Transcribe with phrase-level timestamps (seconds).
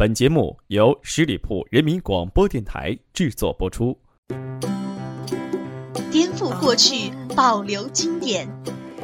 [0.00, 3.94] 本节目由十里铺人民广播电台制作播出。
[6.10, 8.48] 颠覆过去，保留经典。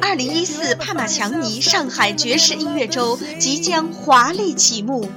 [0.01, 5.07] 二零一四帕玛强尼上海爵士音乐周即将华丽启幕，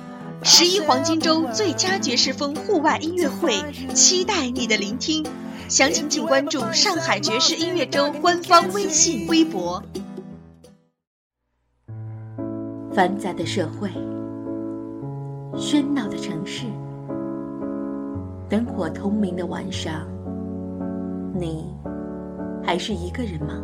[0.42, 3.54] 十一黄金周最佳爵士风户外音乐会，
[3.94, 5.24] 期待你的聆听。
[5.70, 9.82] 详情请关注上海爵士音乐周官方微信、微博。
[12.94, 13.88] 繁杂的社会，
[15.54, 16.66] 喧闹的城市，
[18.48, 20.06] 灯火通明的晚上，
[21.34, 21.74] 你
[22.64, 23.54] 还是一个人吗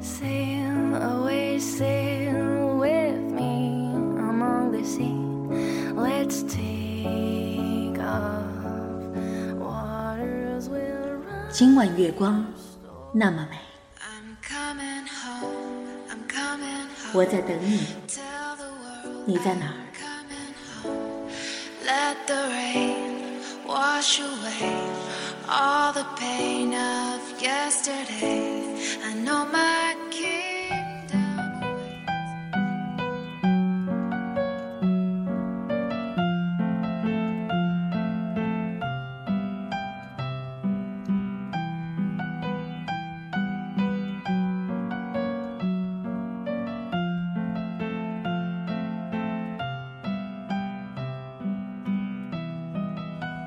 [0.00, 5.14] ？Sail away, sail with me among the sea.
[5.94, 8.44] Let's take off.
[9.58, 11.50] Waters will run.
[11.50, 12.44] 今晚月光
[13.12, 13.56] 那么美，
[17.14, 17.80] 我在等你，
[19.24, 19.85] 你在哪儿
[22.28, 24.74] ？Let the rain wash away
[25.48, 28.74] all the pain of yesterday.
[29.04, 29.94] I know my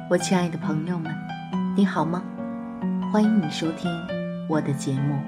[0.09, 1.15] 我亲爱的朋友们，
[1.75, 2.23] 你好吗？
[3.13, 3.87] 欢迎你收听
[4.47, 5.19] 我的节目。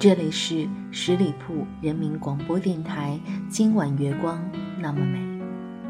[0.00, 3.16] 这里是十里铺人民广播电台。
[3.48, 4.44] 今晚月光
[4.80, 5.20] 那么美，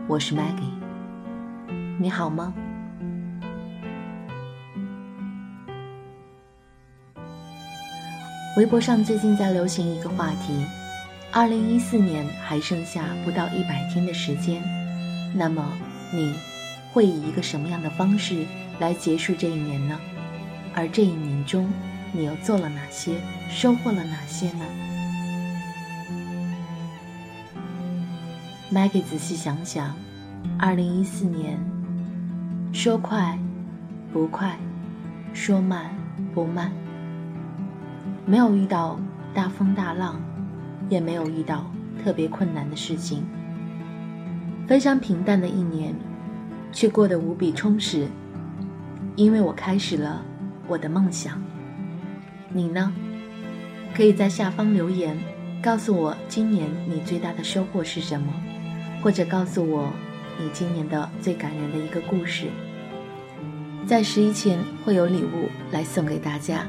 [0.06, 0.75] 我是 Maggie。
[1.98, 2.53] 你好吗？
[8.59, 10.62] 微博上最近在流行一个话题：
[11.33, 14.62] 二零一四年还剩下不到一百天的时间，
[15.34, 15.66] 那么
[16.12, 16.34] 你？
[16.95, 18.47] 会以一个什么样的方式
[18.78, 19.98] 来结束这一年呢？
[20.73, 21.69] 而这一年中，
[22.12, 23.16] 你又做了哪些，
[23.50, 24.65] 收获了哪些呢
[28.72, 29.93] ？Maggie 仔细想想，
[30.56, 31.59] 二零一四年，
[32.72, 33.37] 说快
[34.12, 34.56] 不快，
[35.32, 35.91] 说慢
[36.32, 36.71] 不慢，
[38.25, 39.00] 没有遇到
[39.34, 40.21] 大风大浪，
[40.88, 41.69] 也没有遇到
[42.05, 43.25] 特别困难的事情，
[44.69, 45.93] 非常平淡的一年。
[46.75, 48.07] 却过得无比充实，
[49.17, 50.23] 因为我开始了
[50.67, 51.41] 我的梦想。
[52.53, 52.93] 你呢？
[53.95, 55.17] 可以在下方留言，
[55.62, 58.27] 告诉我今年你最大的收获是什么，
[59.01, 59.93] 或者告诉我
[60.39, 62.49] 你今年的最感人的一个故事。
[63.87, 66.67] 在十一前会有礼物来送给大家，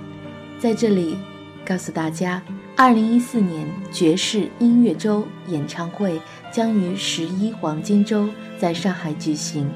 [0.60, 1.18] 在这里
[1.66, 2.42] 告诉大家，
[2.76, 8.30] 二零一四年爵士音乐周演唱会将于十一黄金周
[8.60, 9.68] 在上海举行。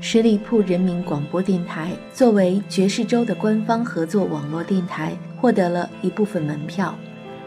[0.00, 6.94] 十里铺人民广播电台作为爵士州的官方合作网络电台，获得了一部分门票。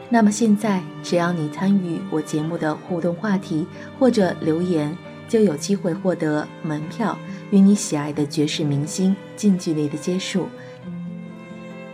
[0.10, 3.66] 那么现在，只要你参与我节目的互动话题
[3.98, 4.96] 或者留言，
[5.30, 7.18] 就有机会获得门票，
[7.52, 10.48] 与你喜爱的爵士明星近距离的接触。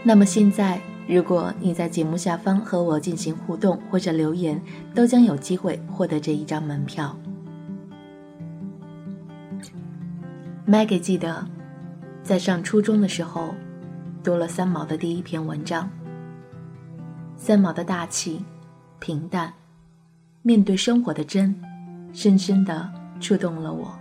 [0.01, 4.59] 那么现在，如果你在节目下方和我进行互动或者留言，
[4.96, 7.16] 都将有机会获得这一张门票。
[10.69, 11.47] Maggie 记得，
[12.22, 13.55] 在上初中的时候，
[14.22, 15.89] 读了三毛的第一篇文章。
[17.38, 18.44] 三毛的大气、
[19.00, 19.53] 平淡，
[20.41, 21.55] 面对生活的真，
[22.11, 22.91] 深深的
[23.22, 23.97] 触动了我。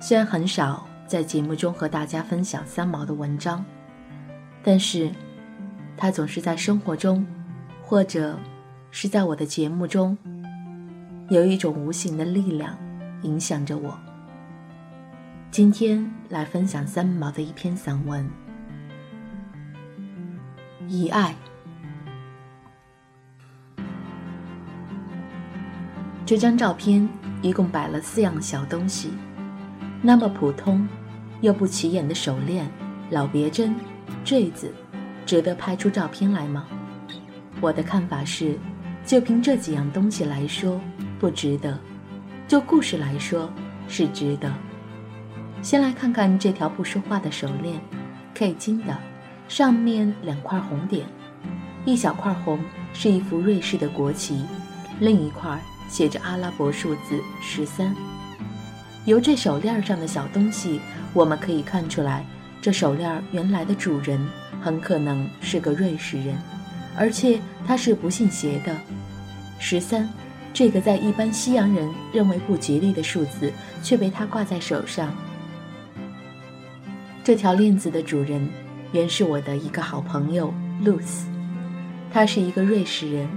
[0.00, 3.64] 虽然很少在节目中和大家分享三毛的文章，
[4.64, 5.12] 但是，
[5.96, 7.24] 他总是在生活中，
[7.84, 8.36] 或者
[8.90, 10.18] 是在我的节目中，
[11.28, 12.76] 有一种无形的力量
[13.22, 13.96] 影响着我。
[15.52, 18.26] 今天来分享三毛的一篇散文
[20.88, 21.36] 《遗爱》。
[26.24, 27.06] 这张照片
[27.42, 29.10] 一共摆了四样小东西，
[30.00, 30.88] 那么普通
[31.42, 32.66] 又不起眼的手链、
[33.10, 33.76] 老别针、
[34.24, 34.72] 坠子，
[35.26, 36.66] 值得拍出照片来吗？
[37.60, 38.58] 我的看法是，
[39.04, 40.80] 就凭这几样东西来说，
[41.20, 41.76] 不值得；
[42.48, 43.52] 就故事来说，
[43.86, 44.50] 是值得。
[45.62, 47.80] 先来看看这条不说话的手链
[48.34, 48.98] ，K 金的，
[49.46, 51.06] 上面两块红点，
[51.84, 52.58] 一小块红
[52.92, 54.44] 是一幅瑞士的国旗，
[54.98, 55.56] 另一块
[55.88, 57.94] 写着阿拉伯数字十三。
[59.04, 60.80] 由这手链上的小东西，
[61.14, 62.26] 我们可以看出来，
[62.60, 64.20] 这手链原来的主人
[64.60, 66.36] 很可能是个瑞士人，
[66.96, 68.76] 而且他是不信邪的。
[69.60, 70.08] 十三，
[70.52, 75.14] 这个在一般西洋人认为不吉利的数字，却被他挂在手上。
[77.24, 78.48] 这条链子的主人，
[78.90, 80.52] 原是我的一个好朋友
[80.82, 81.28] 露丝，
[82.12, 83.28] 他是一个瑞士人。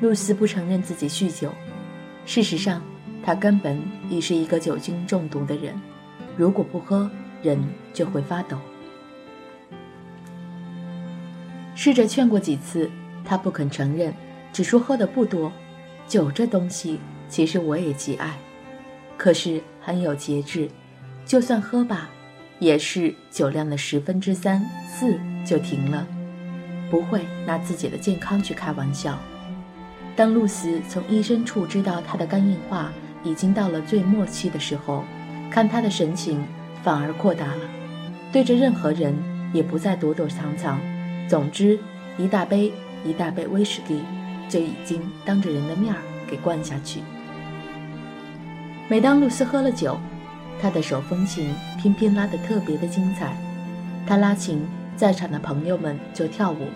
[0.00, 1.50] 露丝不承认自己酗酒，
[2.26, 2.82] 事实上，
[3.22, 5.74] 他根本已是一个酒精中毒的人。
[6.36, 7.10] 如果不喝，
[7.42, 7.58] 人
[7.94, 8.58] 就会发抖。
[11.74, 12.90] 试着劝过几次，
[13.24, 14.12] 他不肯承认，
[14.52, 15.50] 只说喝的不多。
[16.06, 16.98] 酒这东西，
[17.30, 18.38] 其实我也极爱，
[19.16, 20.68] 可是很有节制，
[21.24, 22.10] 就算喝吧。
[22.60, 26.06] 也是酒量的十分之三四就停了，
[26.90, 29.18] 不会拿自己的健康去开玩笑。
[30.14, 32.92] 当露丝从医生处知道她的肝硬化
[33.24, 35.04] 已经到了最末期的时候，
[35.50, 36.44] 看她的神情
[36.82, 37.62] 反而扩大了，
[38.30, 39.14] 对着任何人
[39.54, 40.78] 也不再躲躲藏藏。
[41.26, 41.78] 总之，
[42.18, 42.70] 一大杯
[43.04, 44.02] 一大杯威士忌
[44.48, 47.00] 就已经当着人的面儿给灌下去。
[48.88, 49.98] 每当露丝喝了酒，
[50.60, 53.34] 他的手风琴偏偏拉得特别的精彩，
[54.06, 54.66] 他拉琴，
[54.96, 56.66] 在场的朋友们就跳舞，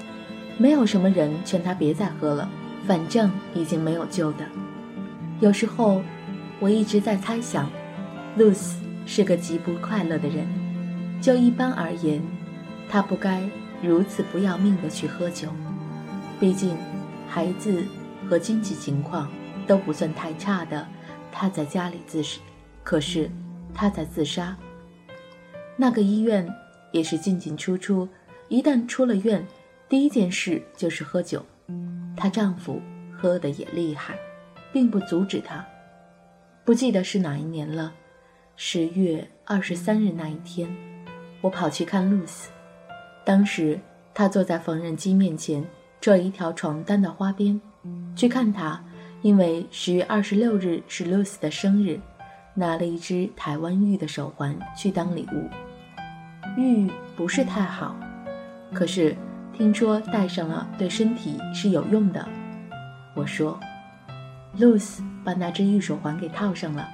[0.57, 2.49] 没有什么人劝他别再喝了，
[2.87, 4.47] 反正已经没有救的。
[5.41, 6.01] 有时候，
[6.59, 7.69] 我一直在猜想，
[8.37, 10.47] 露丝是个极不快乐的人。
[11.21, 12.23] 就一般而言，
[12.89, 13.43] 他不该
[13.83, 15.49] 如此不要命的去喝酒。
[16.41, 16.75] 毕竟，
[17.29, 17.85] 孩子
[18.27, 19.29] 和经济情况
[19.67, 20.87] 都不算太差的，
[21.31, 22.41] 他在家里自食，
[22.83, 23.31] 可是。
[23.77, 24.57] 她在自杀。
[25.77, 26.49] 那个医院
[26.93, 28.09] 也是进进出出，
[28.49, 29.45] 一旦出了院，
[29.89, 31.45] 第一件事就是喝酒。
[32.17, 32.81] 她丈夫
[33.17, 34.15] 喝的也厉害，
[34.73, 35.67] 并不阻止她。
[36.65, 37.93] 不记得是哪一年了，
[38.57, 40.73] 十月二十三日那一天，
[41.41, 42.51] 我跑去看露丝。
[43.25, 43.79] 当时
[44.15, 45.65] 她坐在缝纫机面前，
[46.01, 47.61] 做一条床单的花边。
[48.15, 48.83] 去看她，
[49.23, 51.99] 因为十月二十六日是露丝的生日。
[52.57, 55.49] 拿了一只台湾玉的手环去当礼物，
[56.57, 57.97] 玉不是太好，
[58.73, 59.17] 可是
[59.53, 62.27] 听说戴上了对身体是有用的。
[63.15, 63.59] 我说，
[64.59, 66.89] 露丝把那只玉手环给套上了，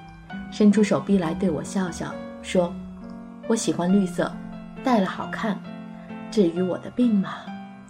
[0.51, 2.73] 伸出手臂来对我笑笑，说
[3.47, 4.31] ：“我喜欢绿色，
[4.83, 5.59] 戴了好看。
[6.29, 7.29] 至于我的病嘛，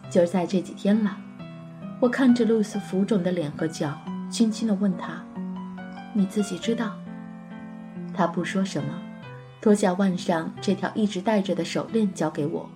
[0.09, 1.17] 就在这几天了。”
[1.99, 3.95] 我看着露丝浮肿的脸和脚，
[4.29, 5.21] 轻轻地问她
[6.13, 6.95] ：“你自己知道？”
[8.13, 8.89] 他不说什么，
[9.61, 12.67] 脱下腕上这条一直戴着的手链交给我，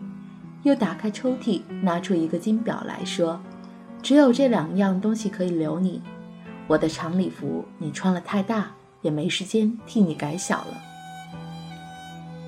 [0.62, 3.42] 又打开抽屉拿出一个金表来说
[4.04, 6.00] ：“只有这两样东西可以留你。
[6.68, 8.72] 我的长礼服你穿了太大，
[9.02, 10.78] 也没时间替你改小了。”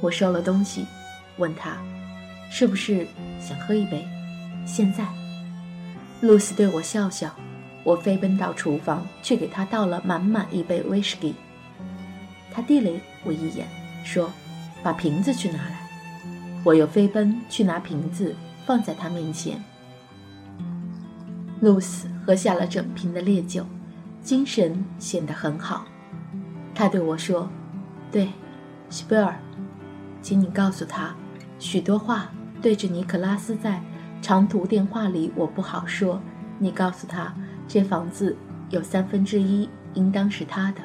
[0.01, 0.85] 我收了东西，
[1.37, 1.75] 问他
[2.51, 3.07] ：“是不是
[3.39, 4.07] 想喝一杯？”
[4.67, 5.03] 现在，
[6.21, 7.33] 露丝对我笑笑，
[7.83, 11.33] 我飞奔到厨房去给他倒了满满一杯威士忌。
[12.53, 12.91] 他递了
[13.23, 13.65] 我一眼，
[14.07, 14.31] 说
[14.81, 15.77] ：“把瓶子去拿来。”
[16.63, 18.33] 我又飞奔去拿瓶子，
[18.65, 19.61] 放在他面前。
[21.59, 23.65] 露丝喝下了整瓶的烈酒，
[24.21, 25.85] 精神显得很好。
[26.73, 27.49] 他对我说
[28.09, 28.29] ：“对，
[28.89, 29.37] 希贝尔，
[30.21, 31.13] 请你告诉他，
[31.59, 32.29] 许多话
[32.61, 33.81] 对着尼克拉斯在
[34.21, 36.21] 长途电话里我不好说。
[36.59, 37.33] 你告诉他，
[37.67, 38.37] 这房子
[38.69, 40.81] 有三分之一应当是他的。”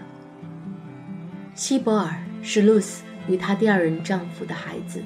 [1.54, 5.02] 希伯尔是露丝与她第二任丈夫的孩子，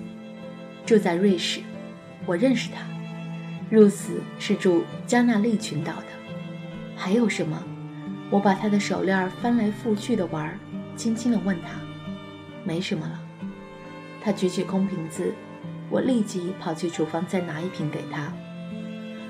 [0.85, 1.61] 住在瑞士。
[2.25, 2.81] 我认识他。
[3.71, 6.07] 露丝是住加纳利群岛的。
[6.97, 7.63] 还有什么？
[8.31, 10.59] 我把她的手链翻来覆去的玩，
[10.97, 11.79] 轻轻地问她
[12.65, 13.21] ：“没什么了。”
[14.23, 15.33] 他举起空瓶子，
[15.89, 18.33] 我立即跑去厨房再拿一瓶给他。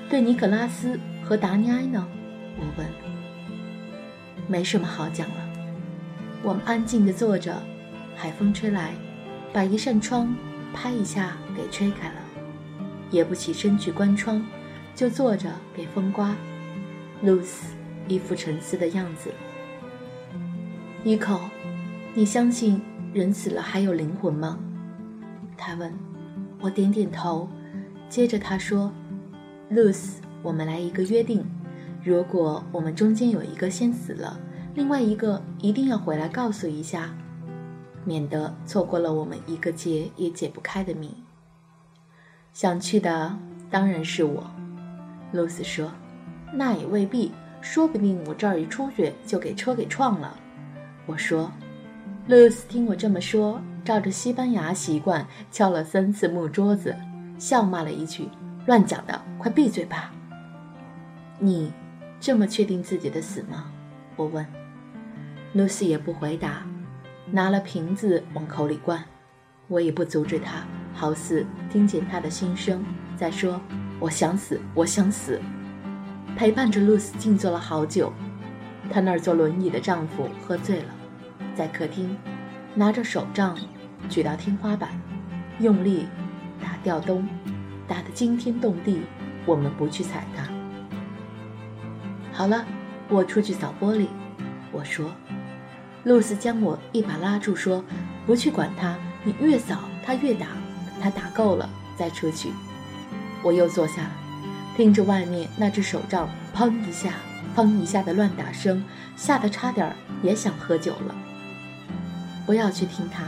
[0.09, 2.07] 对尼可拉斯和达尼埃呢？
[2.57, 2.87] 我问。
[4.47, 5.35] 没什么好讲了。
[6.41, 7.61] 我们安静地坐着，
[8.19, 8.95] 海风吹来，
[9.53, 10.35] 把一扇窗
[10.73, 12.15] 拍一下给吹开了，
[13.11, 14.43] 也不起身去关窗，
[14.95, 16.35] 就坐着给风刮。
[17.21, 17.75] 露丝
[18.07, 19.31] 一副沉思的样子。
[21.03, 21.39] 尼可，
[22.15, 22.81] 你相信
[23.13, 24.57] 人死了还有灵魂吗？
[25.55, 25.93] 他问。
[26.59, 27.47] 我点点头。
[28.09, 28.91] 接着他说
[29.69, 31.45] ：“露丝，我们来一个约定，
[32.03, 34.39] 如果我们中间有一个先死了。”
[34.73, 37.15] 另外一个一定要回来告诉一下，
[38.07, 41.13] 免得错过了我们一个结也解不开的谜。
[42.53, 43.37] 想去的
[43.69, 44.49] 当然是我，
[45.33, 45.91] 露丝说
[46.55, 50.39] ：“那也未必，说不定我这儿一出去就给车给撞了。”
[51.05, 51.51] 我说
[52.27, 56.95] ：“露丝，听我这么说，照着西班牙习惯敲了三次木桌子，
[57.37, 58.29] 笑骂了一句
[58.65, 60.13] ：‘乱讲的，快闭嘴吧！’
[61.39, 61.73] 你
[62.21, 63.69] 这么确定自己的死吗？”
[64.15, 64.45] 我问。
[65.53, 66.67] 露丝也不回答，
[67.31, 69.03] 拿了瓶子往口里灌。
[69.67, 72.83] 我也不阻止他，好似听见他的心声，
[73.17, 73.59] 在说
[73.99, 75.41] ：“我想死，我想死。”
[76.37, 78.13] 陪伴着露丝静坐了好久。
[78.89, 80.95] 她那儿坐轮椅的丈夫喝醉了，
[81.53, 82.17] 在客厅
[82.73, 83.57] 拿着手杖
[84.07, 84.89] 举到天花板，
[85.59, 86.07] 用力
[86.61, 87.27] 打吊灯，
[87.85, 89.01] 打得惊天动地。
[89.45, 90.47] 我们不去踩他。
[92.31, 92.65] 好了，
[93.09, 94.07] 我出去扫玻璃。
[94.71, 95.11] 我说。
[96.07, 97.83] 露丝将我一把拉住，说
[98.25, 98.95] ：“不去管他。”
[99.25, 100.47] 你越扫，他越打，
[101.01, 102.49] 他打够了再出去。
[103.43, 104.09] 我又坐下，
[104.77, 107.15] 听着外面那只手杖砰一下、
[107.53, 108.81] 砰一下的乱打声，
[109.17, 111.15] 吓得差点也想喝酒了。
[112.45, 113.25] 不要去听他，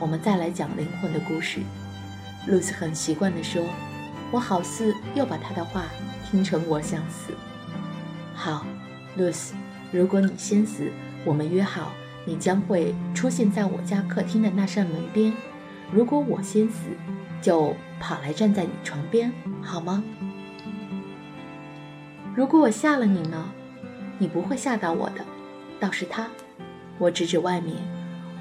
[0.00, 1.60] 我们再来讲灵魂的故事。
[2.48, 3.62] 露丝很习惯地说
[4.32, 5.84] ：“我好似又把他的话
[6.28, 7.32] 听成我想死。”
[8.34, 8.66] 好，
[9.16, 9.54] 露丝，
[9.92, 10.90] 如果你先死，
[11.24, 11.92] 我们约好。
[12.26, 15.32] 你将会出现在我家客厅的那扇门边。
[15.90, 16.90] 如果我先死，
[17.40, 20.02] 就跑来站在你床边，好吗？
[22.34, 23.48] 如果我吓了你呢？
[24.18, 25.24] 你不会吓到我的，
[25.78, 26.26] 倒是他。
[26.98, 27.76] 我指指外面，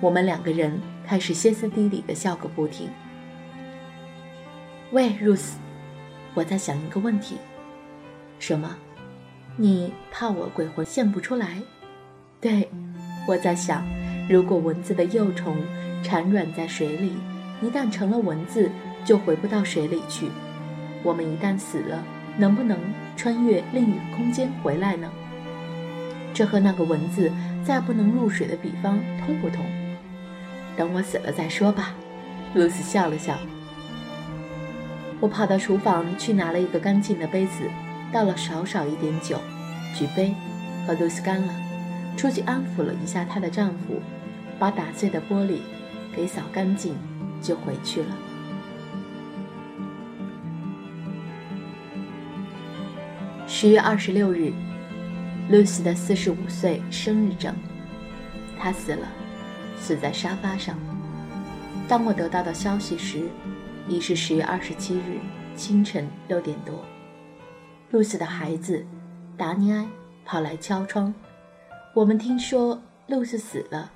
[0.02, 2.90] 我们两个人开始歇斯底里的笑个不停。
[4.92, 5.52] 喂，Ruth，
[6.34, 7.38] 我在想一个问题。
[8.40, 8.76] 什么？
[9.58, 11.62] 你怕我鬼魂现不出来？
[12.42, 12.70] 对。
[13.28, 13.86] 我在想，
[14.30, 15.58] 如果蚊子的幼虫
[16.04, 17.14] 产卵在水里，
[17.62, 18.70] 一旦成了蚊子，
[19.04, 20.30] 就回不到水里去。
[21.04, 22.04] 我们一旦死了，
[22.38, 22.78] 能不能
[23.16, 25.10] 穿越另一个空间回来呢？
[26.34, 27.32] 这和那个蚊子
[27.64, 29.66] 再不能入水的比方通不通？
[30.76, 31.94] 等我死了再说吧。
[32.54, 33.38] 露丝笑了笑。
[35.20, 37.64] 我跑到厨房去拿了一个干净的杯子，
[38.12, 39.40] 倒了少少一点酒，
[39.96, 40.34] 举杯，
[40.86, 41.65] 和露丝干了。
[42.18, 44.02] 出去安抚了一下她的丈夫，
[44.58, 45.60] 把打碎的玻璃
[46.16, 46.96] 给扫干净，
[47.42, 48.08] 就回去了。
[53.48, 54.52] 十月二十六日
[55.50, 57.56] ，Lucy 的四十五岁生日整，
[58.60, 59.08] 她死了，
[59.80, 60.78] 死在沙发上。
[61.88, 63.30] 当我得到的消息时，
[63.88, 65.20] 已是十月二十七日
[65.56, 66.84] 清晨六点多。
[67.92, 68.86] Lucy 的孩子
[69.38, 69.86] 达尼埃
[70.26, 71.14] 跑来敲窗。
[71.96, 73.90] 我们听说露丝死了，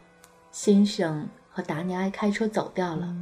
[0.53, 3.13] 先生和达尼埃开车走掉了。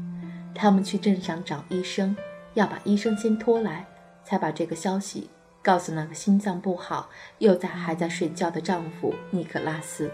[0.54, 2.16] 他们去镇上找医生，
[2.54, 3.88] 要把医生先拖来，
[4.24, 5.32] 才把这个消息
[5.64, 10.12] 告诉那个心脏不好又在还在睡觉的丈夫尼克拉斯。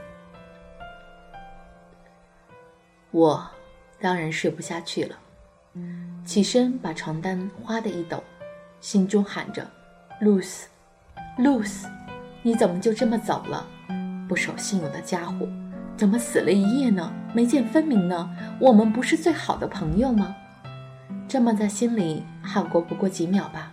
[3.11, 3.45] 我
[3.99, 5.19] 当然睡不下去了，
[6.23, 8.23] 起身把床单哗的一抖，
[8.79, 9.69] 心中喊着
[10.21, 10.69] ：“露丝，
[11.37, 11.85] 露丝，
[12.41, 13.67] 你怎么就这么走了？”
[14.27, 15.47] 不守信用的家伙，
[15.95, 17.11] 怎么死了一夜呢？
[17.33, 18.29] 没见分明呢？
[18.59, 20.35] 我们不是最好的朋友吗？
[21.27, 23.71] 这么在心里喊过不过几秒吧，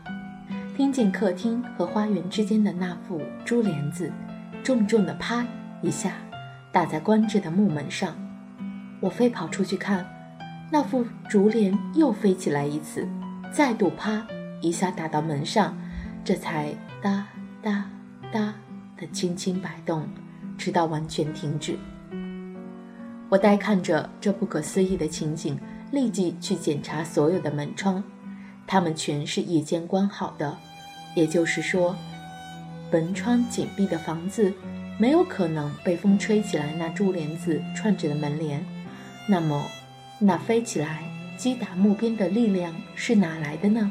[0.77, 4.11] 听见客厅和花园之间的那副珠帘子，
[4.63, 5.45] 重重的啪
[5.83, 6.13] 一下
[6.73, 8.15] 打在关着的木门上。
[9.01, 10.07] 我飞跑出去看，
[10.71, 13.07] 那副竹帘又飞起来一次，
[13.53, 14.27] 再度啪
[14.61, 15.77] 一下打到门上，
[16.25, 17.27] 这才哒
[17.63, 17.85] 哒
[18.33, 18.55] 哒
[18.97, 20.07] 的轻轻摆动。
[20.61, 21.79] 直到完全停止，
[23.31, 25.59] 我呆看着这不可思议的情景，
[25.91, 28.05] 立即去检查所有的门窗，
[28.67, 30.55] 它们全是夜间关好的。
[31.15, 31.97] 也就是说，
[32.93, 34.53] 门窗紧闭的房子
[34.99, 38.63] 没有可能被风吹起来那珠帘子串着的门帘。
[39.27, 39.65] 那么，
[40.19, 41.03] 那飞起来
[41.39, 43.91] 击打木边的力量是哪来的呢？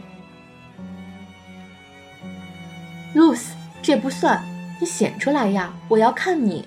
[3.16, 4.59] 露丝，这不算。
[4.81, 5.74] 你显出来呀！
[5.89, 6.65] 我要看你！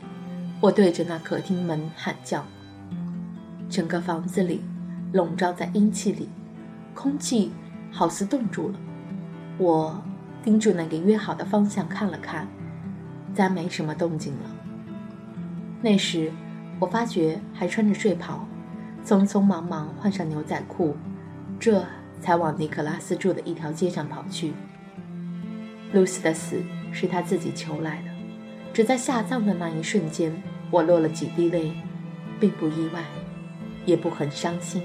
[0.60, 2.44] 我对着那客厅门喊叫。
[3.70, 4.62] 整个房子里
[5.14, 6.28] 笼罩在阴气里，
[6.94, 7.50] 空气
[7.90, 8.74] 好似冻住了。
[9.56, 10.02] 我
[10.44, 12.46] 盯住那个约好的方向看了看，
[13.32, 14.50] 再没什么动静了。
[15.80, 16.30] 那时
[16.78, 18.46] 我发觉还穿着睡袍，
[19.06, 20.94] 匆匆忙忙换上牛仔裤，
[21.58, 21.82] 这
[22.20, 24.52] 才往尼克拉斯住的一条街上跑去。
[25.94, 26.62] 露丝的死。
[26.92, 28.10] 是他自己求来的，
[28.72, 30.32] 只在下葬的那一瞬间，
[30.70, 31.72] 我落了几滴泪，
[32.38, 33.02] 并不意外，
[33.86, 34.82] 也不很伤心。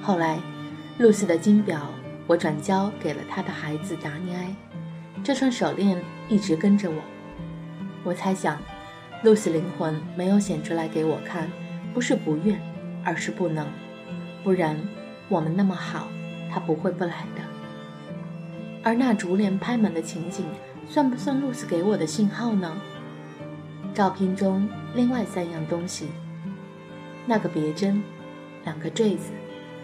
[0.00, 0.38] 后来，
[0.98, 1.90] 露丝的金表
[2.26, 4.54] 我转交给了他的孩子达尼埃，
[5.24, 6.96] 这串手链一直跟着我。
[8.04, 8.58] 我猜想，
[9.22, 11.50] 露丝灵魂没有显出来给我看，
[11.94, 12.60] 不是不愿，
[13.02, 13.66] 而是不能，
[14.42, 14.78] 不然
[15.30, 16.08] 我们那么好，
[16.52, 17.53] 他不会不来的。
[18.84, 20.44] 而那竹帘拍门的情景，
[20.86, 22.76] 算不算露丝给我的信号呢？
[23.94, 26.08] 照片中另外三样东西，
[27.26, 28.02] 那个别针，
[28.64, 29.30] 两个坠子，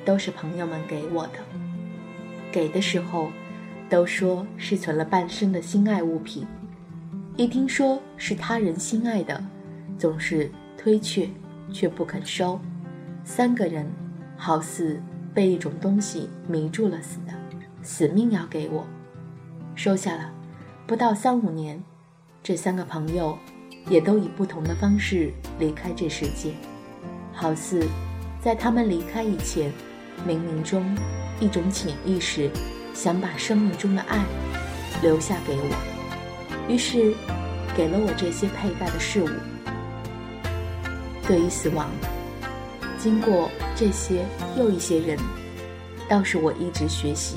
[0.05, 1.33] 都是朋友们给我的。
[2.53, 3.31] 给的时候，
[3.89, 6.47] 都说是存了半生的心爱物品，
[7.37, 9.43] 一听说是他人心爱的，
[9.97, 11.27] 总是推却，
[11.73, 12.61] 却不肯收。
[13.25, 13.91] 三个人，
[14.37, 15.01] 好似
[15.33, 17.33] 被一种东西迷住了似的，
[17.83, 18.87] 死命要给我。
[19.75, 20.31] 收下了，
[20.87, 21.83] 不到三五年，
[22.43, 23.39] 这三个朋友
[23.89, 26.53] 也都以不同的方式离开这世界，
[27.33, 27.87] 好似
[28.43, 29.73] 在他们离开以前，
[30.27, 30.85] 冥冥中
[31.39, 32.51] 一种潜意识
[32.93, 34.23] 想把生命中的爱
[35.03, 35.77] 留下给我，
[36.69, 37.15] 于是
[37.75, 39.29] 给了我这些佩戴的事物。
[41.27, 41.89] 对于死亡，
[42.99, 44.27] 经过这些
[44.59, 45.17] 又一些人，
[46.09, 47.37] 倒是我一直学习，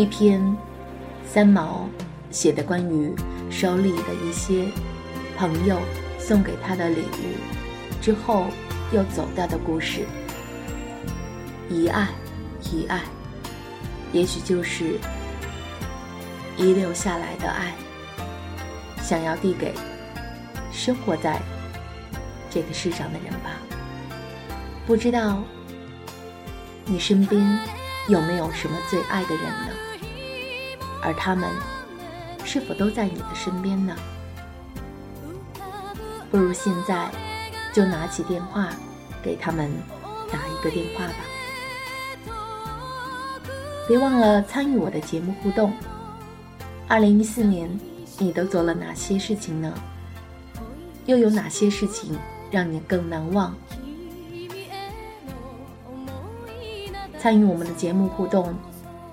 [0.00, 0.40] 一篇
[1.26, 1.86] 三毛
[2.30, 3.14] 写的关于
[3.50, 4.64] 手里的一些
[5.36, 5.78] 朋友
[6.18, 8.46] 送给他的礼物之后
[8.92, 10.06] 又走掉的故事，
[11.68, 12.08] 遗爱，
[12.72, 13.02] 遗爱，
[14.10, 14.98] 也许就是
[16.56, 17.74] 遗留下来的爱，
[19.02, 19.74] 想要递给
[20.72, 21.38] 生活在
[22.48, 23.50] 这个世上的人吧。
[24.86, 25.42] 不知道
[26.86, 27.58] 你身边
[28.08, 29.79] 有没有什么最爱的人呢？
[31.02, 31.48] 而他们
[32.44, 33.96] 是否都在你的身边呢？
[36.30, 37.10] 不如现在
[37.72, 38.68] 就拿起电话
[39.22, 39.70] 给他们
[40.30, 41.14] 打一个电话吧。
[43.88, 45.72] 别忘了参与我的节目互动。
[46.86, 47.68] 二零一四年，
[48.18, 49.72] 你都做了哪些事情呢？
[51.06, 52.16] 又有哪些事情
[52.50, 53.52] 让你更难忘？
[57.18, 58.54] 参与我们的节目互动，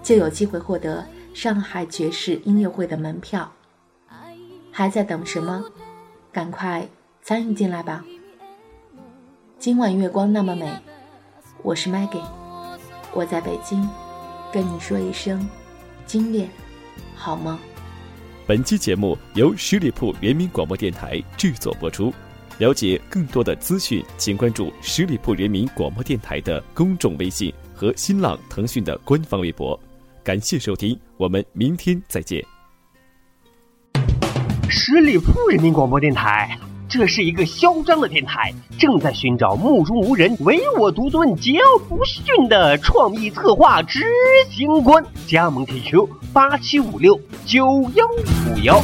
[0.03, 1.03] 就有机会获得。
[1.37, 3.53] 上海爵士音乐会的门票，
[4.71, 5.63] 还在等什么？
[6.31, 6.89] 赶快
[7.21, 8.03] 参与进来吧！
[9.59, 10.67] 今晚月光那么美，
[11.61, 12.23] 我是 Maggie，
[13.13, 13.87] 我在北京，
[14.51, 15.47] 跟你说一声
[16.07, 16.49] 今夜
[17.13, 17.59] 好吗？
[18.47, 22.11] 本期节目由十里铺人民广播电台制作播出。
[22.57, 29.79] 了解更多的资讯，请关注十里铺人民广播电台的公众微信和新浪、腾讯的官方微博。
[30.23, 32.45] 感谢收听，我们明天再见。
[34.69, 44.03] 十里铺人民广播电台，这是一个嚣张的电台，正在寻找目中无人、唯我独尊、桀骜不驯的创意策划执
[44.51, 45.03] 行官。
[45.25, 48.79] 加盟 QQ：八七五六九幺五幺。